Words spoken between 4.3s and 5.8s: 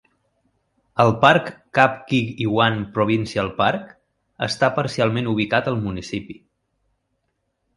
està parcialment ubicat al